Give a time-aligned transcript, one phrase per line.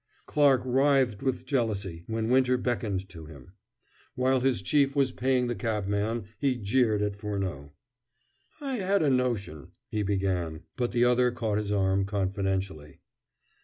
[0.25, 3.51] Clarke writhed with jealousy when Winter beckoned to him.
[4.15, 7.71] While his chief was paying the cabman, he jeered at Furneaux.
[8.59, 12.97] "I had a notion" he began, but the other caught his arm confidentially.